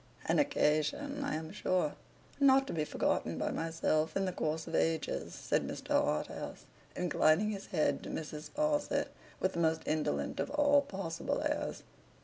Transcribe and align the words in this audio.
'An 0.25 0.39
occasion, 0.39 1.23
I 1.23 1.35
am 1.35 1.51
sure, 1.51 1.93
not 2.39 2.65
to 2.65 2.73
be 2.73 2.85
forgotten 2.85 3.37
by 3.37 3.51
myself 3.51 4.17
in 4.17 4.25
the 4.25 4.31
course 4.31 4.65
of 4.65 4.73
Ages,' 4.73 5.35
said 5.35 5.67
Mr. 5.67 5.89
Harthouse, 5.89 6.65
inclining 6.95 7.51
his 7.51 7.67
head 7.67 8.01
to 8.01 8.09
Mrs. 8.09 8.49
Sparsit 8.49 9.09
with 9.39 9.53
the 9.53 9.59
most 9.59 9.83
indolent 9.85 10.39
of 10.39 10.49
all 10.49 10.81
possible 10.81 11.43
airs. 11.43 11.83